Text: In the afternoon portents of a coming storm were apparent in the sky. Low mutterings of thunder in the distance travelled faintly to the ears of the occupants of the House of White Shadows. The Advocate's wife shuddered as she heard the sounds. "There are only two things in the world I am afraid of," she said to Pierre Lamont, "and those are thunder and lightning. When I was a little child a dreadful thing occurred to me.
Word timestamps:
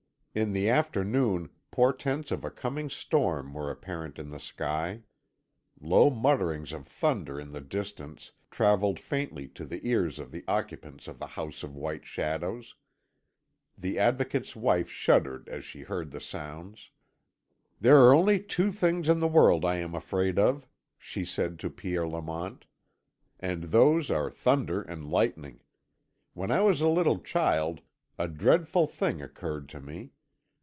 In 0.33 0.53
the 0.53 0.69
afternoon 0.69 1.49
portents 1.71 2.31
of 2.31 2.45
a 2.45 2.49
coming 2.51 2.89
storm 2.89 3.53
were 3.53 3.69
apparent 3.69 4.17
in 4.17 4.29
the 4.29 4.39
sky. 4.39 5.01
Low 5.81 6.09
mutterings 6.09 6.71
of 6.71 6.87
thunder 6.87 7.37
in 7.37 7.51
the 7.51 7.59
distance 7.59 8.31
travelled 8.49 8.97
faintly 8.97 9.49
to 9.49 9.65
the 9.65 9.85
ears 9.85 10.19
of 10.19 10.31
the 10.31 10.45
occupants 10.47 11.09
of 11.09 11.19
the 11.19 11.27
House 11.35 11.63
of 11.63 11.75
White 11.75 12.05
Shadows. 12.05 12.75
The 13.77 13.99
Advocate's 13.99 14.55
wife 14.55 14.89
shuddered 14.89 15.49
as 15.49 15.65
she 15.65 15.81
heard 15.81 16.11
the 16.11 16.21
sounds. 16.21 16.91
"There 17.81 17.97
are 17.97 18.13
only 18.15 18.39
two 18.39 18.71
things 18.71 19.09
in 19.09 19.19
the 19.19 19.27
world 19.27 19.65
I 19.65 19.79
am 19.79 19.93
afraid 19.93 20.39
of," 20.39 20.65
she 20.97 21.25
said 21.25 21.59
to 21.59 21.69
Pierre 21.69 22.07
Lamont, 22.07 22.65
"and 23.37 23.63
those 23.65 24.09
are 24.09 24.31
thunder 24.31 24.81
and 24.81 25.11
lightning. 25.11 25.59
When 26.33 26.51
I 26.51 26.61
was 26.61 26.79
a 26.79 26.87
little 26.87 27.19
child 27.19 27.81
a 28.17 28.29
dreadful 28.29 28.87
thing 28.87 29.21
occurred 29.21 29.67
to 29.67 29.81
me. 29.81 30.11